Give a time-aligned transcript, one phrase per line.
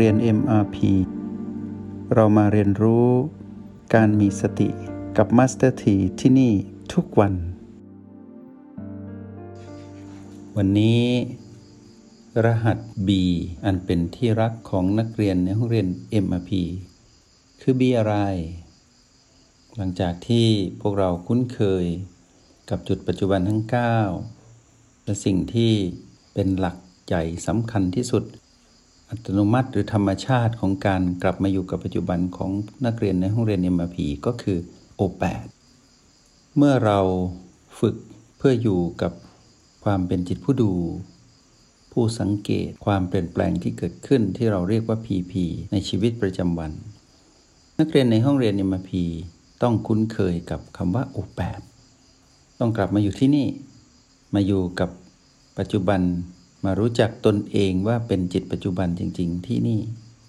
[0.00, 0.76] เรียน MRP
[2.14, 3.08] เรามาเรียนรู้
[3.94, 4.68] การมีสติ
[5.16, 6.52] กับ Master T ที่ที่นี่
[6.92, 7.34] ทุกวัน
[10.56, 11.04] วันนี้
[12.44, 12.78] รหัส
[13.08, 13.10] B
[13.64, 15.88] อันเป็นที่รักของนักเรียนในห้องเรียน
[16.24, 16.50] MRP
[17.60, 18.16] คือ B อะไร
[19.76, 20.46] หลังจากที่
[20.80, 21.84] พวกเราคุ้นเคย
[22.70, 23.62] กับจุดปัจจุบันทั้ง
[24.34, 25.72] 9 และสิ่งที่
[26.34, 26.76] เป็นหลัก
[27.06, 28.24] ใหญ่สำคัญที่สุด
[29.14, 32.50] อัตโนมัติหรือธรรมชาติของการกลับมาอยู่กับปัจจุบันของ
[32.86, 33.96] นักเรียนในห้องเรียน MRP
[34.26, 34.58] ก็คือ
[35.00, 35.46] O8
[36.56, 36.98] เมื่อเรา
[37.80, 37.96] ฝึก
[38.38, 39.12] เพื่ออยู่กับ
[39.84, 40.72] ความเป็นจิตผู้ดู
[41.92, 45.32] ผู้สังเกตความเปลี่ยนแปลงที่เกิดขึ้นที่เราเรียกว่า PP
[45.72, 46.72] ในชีวิตประจำวัน
[47.78, 48.90] นักเรียนในห้องเรียน MRP
[49.62, 51.60] ต้องคุ้นเคยกับคำว่า O8
[52.58, 53.46] ต้องกลับมาอยู่ที่นี่
[54.34, 54.90] มาอยู่กับ
[55.58, 56.00] ปัจจุบัน
[56.64, 59.80] มารู้จักตนเองว่าเป็นจิตปัจจุบันจริง ๆ ที่นี่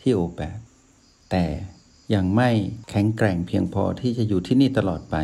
[0.00, 0.58] ที่โอแปด
[1.30, 1.44] แต่
[2.14, 2.50] ยังไม่
[2.90, 5.16] แข็งแกร่งเพียงพอที่จะอยู่ที่นี่ตลอดไป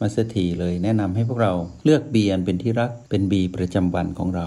[0.00, 1.52] มาสถีเลยแนะนำให้พวกเรา
[1.84, 4.46] เลือกบีอันเป็นที่รักเป็นบีประจำวันของเรา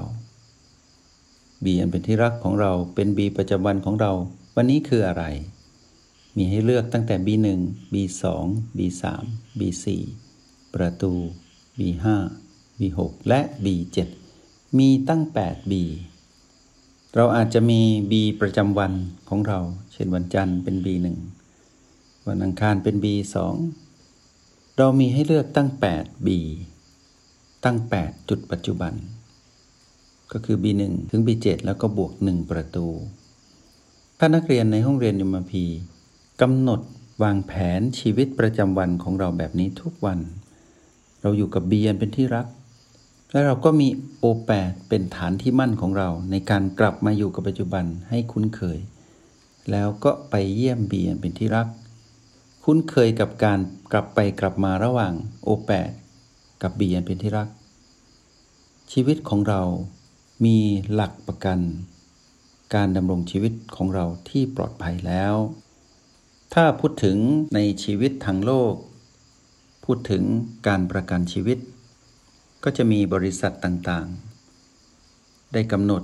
[1.64, 4.12] บีอันเป็นที่รักของเราเป็นบีประจำวันของเรา
[4.56, 5.24] วันนี้คืออะไร
[6.38, 7.48] มีให้เลือกตั้งแต่ B1
[7.94, 8.24] B2
[8.78, 9.04] B3
[9.60, 9.86] B4
[10.74, 11.14] ประตู
[11.80, 12.06] B5
[12.80, 13.98] B6 และ B7
[14.80, 15.74] มีตั้ง 8 B
[17.16, 18.94] เราอาจจะมี B ประจำวัน
[19.30, 19.60] ของเรา
[19.94, 21.08] เช่นวันจันทร์เป็น B1
[22.28, 23.36] วันอังคารเป็น B2
[24.78, 26.30] เรามีให้เลือกตั้ง 8 B
[27.64, 28.94] ตั้ง 8 จุดปัจจุบัน
[30.32, 32.88] ก็คือ B1 ถึง B7 แล้วก็บวก 1 ประตู
[34.20, 35.66] ถ้านักเรียนในห้องเรียนยมพี
[36.42, 36.82] กำหนด
[37.24, 40.20] วางแผนชีวิตประจำวันของเราแบบนี้ทุกวัน
[41.22, 42.48] เราอยู่กับ B อันเป็นที่รัก
[43.34, 48.80] และเราก็มีโอแปดเป็นฐานที่มั่นของเรา ในการกลับมาอยู่กับปัจจุบันให้คุ้นเคย
[49.72, 51.68] แล้วก็ไปเยี่ยมเบียนเป็นที่รัก
[52.64, 53.60] คุ้นเคยกับการ
[53.92, 55.14] กลับไปกลับมาระหว่าง
[55.44, 55.92] โอแปด
[56.62, 57.48] กับเบียนเป็นที่รัก
[58.92, 59.62] ชีวิตของเรา
[60.46, 60.58] มี
[60.94, 61.60] หลักประกัน
[62.76, 65.36] การดำรงชีวิตของเราที่ปลอดภัยแล้ว
[66.54, 67.18] ถ้าพูดถึง
[67.56, 68.74] ในชีวิตทางโลก
[69.86, 70.24] พูดถึง
[70.68, 71.58] การประกันชีวิต
[72.64, 76.04] ก็จะมีบริษัทต่างๆ ได้กำหนด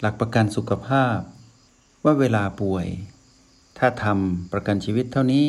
[0.00, 1.18] หลักประกันสุขภาพ
[2.04, 2.86] ว่าเวลาป่วย
[3.78, 5.46] ถ้าทำประกันชีวิตเท่านี้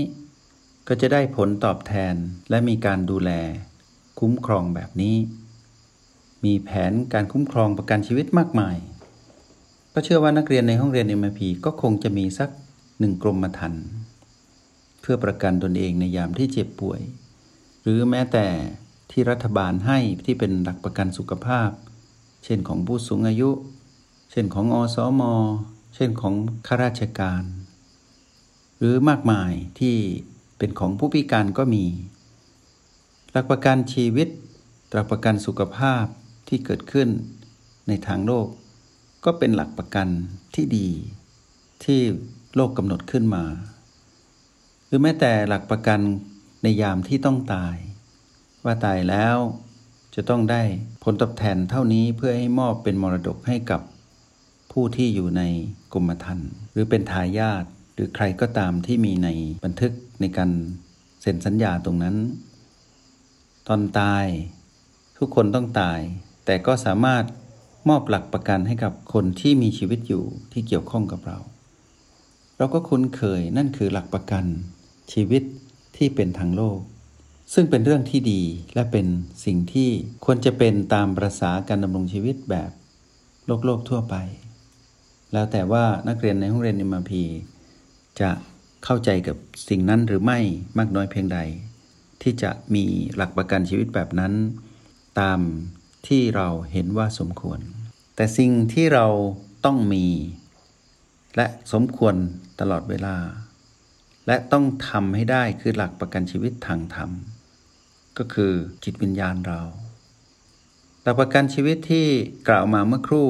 [0.87, 2.15] ก็จะได้ผลตอบแทน
[2.49, 3.31] และมีการดูแล
[4.19, 5.15] คุ้มครองแบบนี้
[6.45, 8.77] มีแผนการคุ้มครองประกันชีวิตมากมาย
[9.93, 12.49] ก็เชื่อว่านักเรียนในห้องเรียน MIP ก็คงจะมีสัก
[12.99, 13.85] หนึ่งกรมธรรม์
[15.01, 17.01] เพื่อประกันตนเองในยามที่เจ็บป่วย
[17.81, 18.47] หรือแม้แต่
[19.11, 21.69] ที่รัฐบาลให้ที่เป็นหลักประกันสุขภาพ
[22.43, 23.49] เช่นของผู้สูงอายุ
[24.31, 25.21] เช่นของอสอม
[25.95, 26.33] เช่นของ
[26.67, 27.43] ข้าราชการ
[28.77, 29.95] หรือมากมายที่
[30.57, 31.85] เป็นของผู้พิการก็มี
[33.31, 34.27] หลักประกันชีวิต
[34.93, 36.05] หลักประกันสุขภาพ
[36.47, 37.09] ที่เกิดขึ้น
[37.87, 38.47] ในทางโลก
[39.25, 40.07] ก็เป็นหลักประกัน
[40.55, 40.89] ที่ดี
[41.83, 42.01] ที่
[42.55, 43.43] โลกกำหนดขึ้นมา
[44.85, 45.99] หรือแม้แต่หลักประกัน
[46.63, 47.75] ในยามที่ต้องตาย
[48.69, 49.37] ว่าตายแล้ว
[50.15, 50.61] จะต้องได้
[51.03, 53.81] ผลตอบแทนเท่านี้เพื่อให้มอบเป็นมรดกให้กับ
[54.71, 55.43] ผู้ที่อยู่ใน
[55.93, 57.63] กรมธรรม์หรือเป็นทายาท
[57.93, 59.29] หรือใครก็ตามที่มีใน
[59.65, 60.51] บันทึกในการ
[61.21, 62.15] เซ็นสัญญาตรงนั้น
[63.67, 64.25] ตอนตาย
[65.17, 65.99] ทุกคนต้องตาย
[66.45, 67.23] แต่ก็สามารถ
[67.89, 71.37] มอบหลักประกันให้กับคนที่มีชีวิตอยู่ที่เกี่ยวข้องกับเรา
[72.57, 74.45] เราก็คุ้นเคยนั่นคือหลักประกัน
[75.13, 75.43] ชีวิต
[75.97, 76.79] ที่เป็นทางโลก
[77.53, 78.41] ซึ่งเป็นเรื่องที่ดี
[78.73, 79.07] และเป็น
[79.45, 79.89] สิ่งที่
[80.25, 82.71] ควรจะเป็นตามประษาการดำรงชีวิตแบบ
[83.45, 84.15] โลกโลกทั่วไป
[85.33, 87.23] แล้วแต่ว่านักเรียนในห้องเรียนอิมาพี
[88.19, 88.29] จะ
[88.83, 89.37] เข้าใจกับ
[89.69, 90.39] สิ่งนั้นหรือไม่
[90.77, 91.39] มากน้อยเพียงใด
[92.21, 92.85] ที่จะมี
[93.15, 94.33] หลักประกันชีวิตแบบนั้น
[95.19, 95.39] ตาม
[96.07, 97.59] ที่เราเห็นว่าสมควร
[98.15, 99.07] แต่สิ่งที่เรา
[99.65, 100.05] ต้องมี
[101.35, 102.15] และสมควร
[102.59, 103.15] ตลอดเวลา
[104.27, 107.09] และต้องทำให้ได้คือหลักประกันชีวิตทางธรรม
[108.19, 109.61] ก็คือจิตวิญญาณเรา
[111.03, 112.07] หลักประกันชีวิตที่
[112.47, 113.29] กล่าวมาเมื่อครู่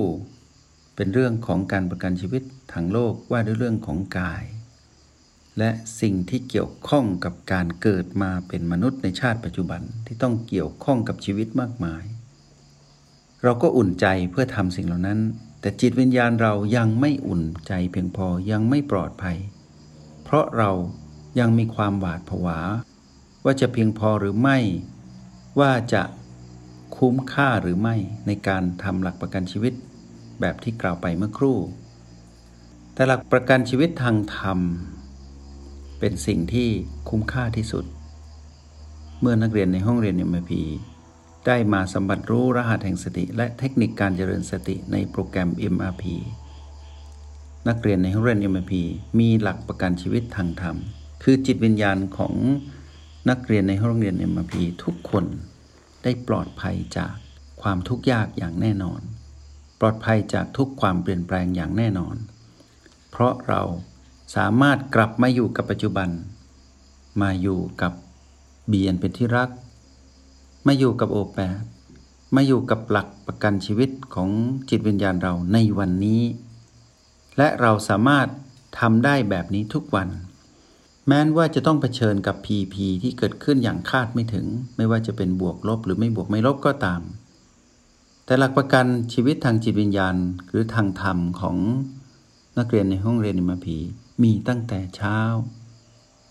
[0.95, 2.44] เป็นเรื่องของการประกันชีวิต
[2.74, 4.44] ทางโลกว่าด้วยเรื่องของกาย
[5.57, 5.69] และ
[6.01, 12.03] สิ่งที่เกี่ยวข้องกับการเกิดมาเป็นมนุษย์ในชาติปัจจุบันที่ต้องเกี่ยวข้องกับชีวิตมากมาย
[13.44, 15.19] เราก็อุ่นใจเพื่อทำสิ่งเหล่านั้น
[15.62, 19.38] แต่จิตวิญญาณเรายังไม่อุ่นใจเพียงพอยังไม่ปลอดภัย
[20.24, 20.71] เพราะเรา
[21.39, 22.59] ยังมีความหวาดผวา
[23.45, 24.57] ว่าจะเพียงพอหรือไม่
[25.59, 26.03] ว่าจะ
[26.97, 27.95] คุ้มค่าหรือไม่
[28.27, 29.74] ในการทำหลักประกันชีวิต
[30.39, 31.57] แบบที่กล่าวไปเมื่อครู่
[32.94, 34.59] แต่หลักประกันชีวิตทางธรรม
[36.00, 36.69] เป็นสิ่งที่
[37.09, 37.86] คุ้มค่าที่สุด
[39.21, 40.51] เมื่อนักเรียนในห้องเรียน MIP
[41.47, 46.03] ได้มาสัมบัติรู้รหัสแห่งสติ และเทคนิคการเจริญสติในโปรแกรม MRP
[47.68, 48.74] นักเรียนในห้องเรียน MIP
[49.19, 50.75] มีหลักประกันชีวิตทางธรรม
[51.24, 52.33] คือจิตวิญญาณของ
[53.30, 55.25] นักเรียนในห้องเรียน MRP ทุกคน
[56.04, 57.13] ได้ปลอดภัยจาก
[57.62, 59.01] ความทุกข์ยากอย่างแน่นอน
[59.80, 62.16] ปลอดภัยจากทุกความเปลี่ยนแปลงอย่างแน่นอน
[63.10, 63.62] เพราะเรา
[64.36, 66.10] สามารถกลับมาอยู่กับปัจจุบัน
[67.21, 67.94] มาอยู่กับ
[68.68, 69.50] เบียนเป็นที่รัก
[70.68, 71.63] มาอยู่กับโอแปด
[72.36, 74.30] มาอยู่กับหลักประกันชีวิตของ
[74.69, 76.22] จิตวิญญาณเราในวันนี้
[77.38, 78.27] และเราสามารถ
[78.80, 80.10] ทำได้แบบนี้ทุกวัน
[81.12, 84.46] แม้นว่าจะต้องเผชิญกับ PP ที่เกิดขึ้นอย่างคาดไม่ถึง
[84.78, 87.02] ไม่ว่าจะเป็นบวกลบหรือไม่บวกไม่ลบก็ตาม
[88.26, 90.16] แต่หลักประกันชีวิตทางจิตวิญญาณ
[90.50, 91.58] หรือทางธรรมของ
[92.58, 93.78] นักเรียนในห้องเรียนมาพี
[94.24, 95.20] มีตั้งแต่เช้า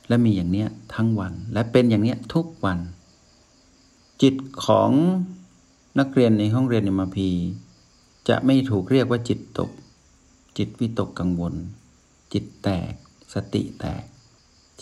[0.09, 2.79] และมีอย่างเนี้ยทั้งวัน และเป็นอย่างเนี้ยทุกวัน
[4.23, 4.35] จิต
[4.65, 4.91] ของ
[5.99, 7.31] นักเรียนในห้องเรียนในมาพี
[8.29, 9.71] จะไม่ถูกเรียกว่าจิตตก
[10.59, 11.55] จิตวิตกกังวล
[12.33, 12.93] จิตแตก
[13.35, 14.05] สติแตก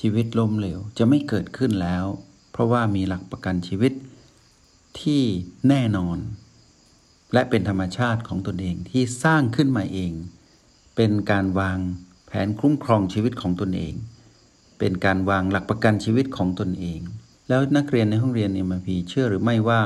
[0.00, 2.04] ชีวิตล้มเหลวจะไม่เกิดขึ้นแล้ว
[2.52, 3.92] เพราะว่ามีหลักประกันชีวิต
[5.00, 5.22] ที่
[5.68, 6.18] แน่นอน
[7.32, 10.12] และเป็นธรรมชาติของตนเองที่สร้างขึ้นมาเอง
[10.96, 11.78] เป็นการวาง
[12.26, 13.94] แผนคุ้มครองชีวิตของตนเอง
[14.78, 17.00] เป็นการวางหลักประกันชีวิตของตนเอง
[17.48, 19.82] แล้วนักเรียนในห้องเรียนเอ็มพีเชื่อหรือไม่ว่า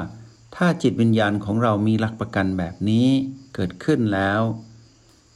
[0.56, 3.08] ถ้าจิตวิญญาณของเรามีหลักประกันแบบนี้
[3.54, 4.40] เกิดขึ้นแล้ว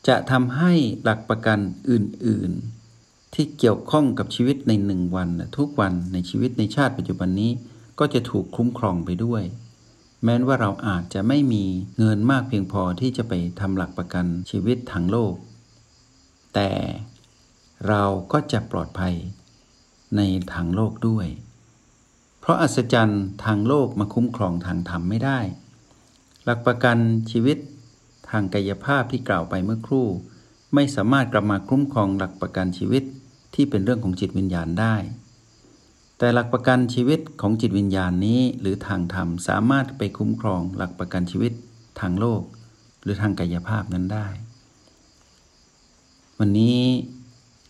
[0.09, 0.73] จะทำให้
[1.05, 1.59] หลักประกัน
[1.91, 2.84] อื่น ๆ
[3.35, 5.29] ที่เกี่ยวข้องกับชีวิตในหนึ่งวัน
[5.59, 7.53] ทุกวันในชีวิตในชาติปัจจุบันนี้
[7.99, 9.43] ก็จะถูกคุ้มครองไปด้วย
[10.25, 11.65] แม้ว่าเราอาจจะไม่มี
[11.99, 15.35] เงินมากเพียงพอที่จะไปทำหลักประกันชีวิตทางโลก
[16.55, 16.71] แต่
[17.89, 18.03] เรา
[18.33, 19.15] ก็จะปลอดภัย
[20.17, 20.21] ใน
[20.53, 21.27] ทางโลกด้วย
[22.41, 25.41] เพราะอัศจรรย์ทางโลกมาคุ้มครองทางธรรมไม่ได้
[26.45, 26.99] หลักประกัน
[27.31, 27.59] ชีวิต
[28.31, 30.07] ทางกายภาพที่กล่าวไปเมื่อครู่
[30.75, 33.05] ไม่สามารถกลับมาคุ้มครองหลักประกันชีวิต
[33.55, 34.95] ที่เป็นเรื่องของจิตวิญญาณได้
[36.19, 41.53] แต่หลักประกันชีวิตของจิตวิญญาณนี้ หรือทางธรรมสามารถไปคุ้มครองหลักประกันชีวิต
[42.01, 42.43] ทางโลก
[43.03, 44.27] หรือทางกายภาพนั้นได้
[46.39, 46.79] วันนี้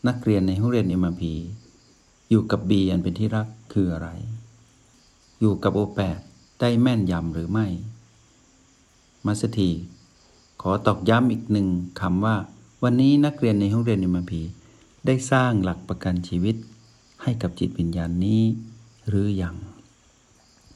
[0.08, 1.32] นักเรียนในห้องเรียนเอ็มพี
[2.30, 4.08] อยู่กับบีอันเป็นที่รักคืออะไร
[5.40, 6.18] อยู่กับโอแปด
[6.60, 7.66] ได้แม่นยำหรือไม่
[9.26, 9.70] มาสถี
[10.62, 11.68] ขอตอกย้ำอีกหนึ่ง
[12.00, 12.36] คำว่า
[12.82, 14.40] วันนี้นักเรียนในห้องเรียนเอ็มพี
[15.06, 16.56] ได้สร้างหลักประกันชีวิต
[17.22, 18.42] ให้กับจิตวิญญาณนี้
[19.08, 19.56] หรือยัง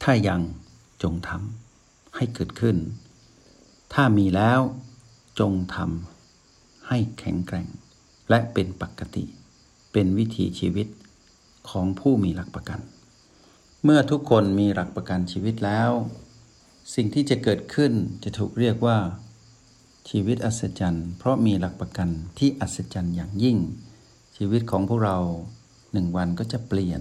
[0.03, 0.41] ถ้ายัง
[1.03, 2.77] จงทำให้เกิดขึ้น
[3.95, 4.61] ถ้ามีแล้ว
[5.41, 7.69] จงทำให้แข็งแกร่ง
[8.31, 9.25] และเป็นปกติ
[9.93, 10.89] เป็นวิถีชีวิต
[11.71, 12.81] ของผู้มีหลักประกัน
[13.85, 15.91] เมื่อทุกคนมีหลักประกันชีวิตแล้ว
[16.95, 17.93] สิ่งที่จะเกิดขึ้น
[18.25, 18.99] จะถูกเรียกว่า
[20.11, 22.09] ชีวิตอัศจรรย์ เพราะมีหลักประกัน
[22.39, 23.59] ที่อัศจรรย์อย่างยิ่ง
[24.41, 25.19] ชีวิตของพวกเรา
[25.93, 26.97] หนึ่งวันก็จะเปลี่ย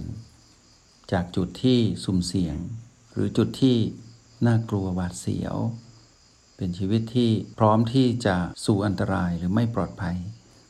[1.12, 2.56] จากจุดที่สุ่มเสี่ยง
[3.12, 3.76] หรือจุดที่
[4.46, 5.56] น่ากลัวหวาดเสียว
[6.56, 8.36] เป็นชีวิตที่พร้อมที่จะ
[8.66, 10.16] สู่อันตรายหรือไม่ปลอดภัย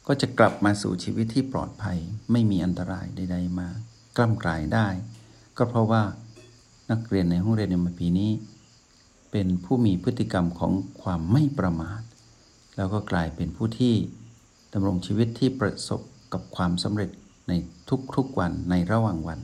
[0.06, 1.98] ก็จะกลับมาสู่ชีวิตที่ปลอดภัย
[2.32, 3.68] ไม่มีอันตรายใด ๆ มา
[4.16, 4.88] กล้ำกลายได้
[5.56, 6.02] ก็เพราะว่า
[6.90, 8.30] นักเรียนในห้องเรียนในปีนี้
[9.30, 12.02] เป็นผู้มีพฤติกรรมของความไม่ประมาท
[12.76, 13.94] แล้วก็กลายเป็นผู้ที่
[14.72, 17.10] ดำรงชีวิตที่ประสบ กับความสำเร็จ
[17.48, 17.52] ใน
[18.16, 19.40] ทุกๆวันในระหว่างวัน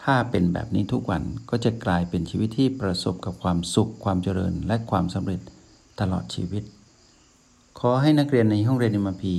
[0.00, 5.40] ถ้าเป็นแบบนี้ทุกวันก็จะกลายเป็นชีวิตที่ประสบกับความสุขความเจริญและความสำเร็จ
[6.00, 6.62] ตลอดชีวิต
[7.80, 9.36] ขอให้นักเรียนในห้องเรียนมพี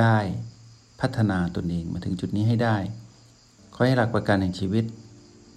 [0.00, 0.16] ได้
[1.00, 2.76] พัฒนาตนเองมาถึงจุดนี้ให้ได้
[3.74, 4.84] ขอให้หลักประกันแห่งชีวิต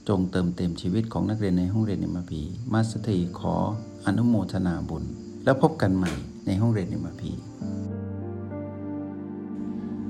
[0.09, 2.41] จงเติมเต็มชีวิตของนักเรียนในห้องเรียนมพี
[2.73, 3.55] มาสถีขอ
[4.05, 5.03] อนุโมทนาบุญ
[5.43, 6.11] แล้วพบกันใหม่
[6.45, 7.31] ในห้องเรียน MRP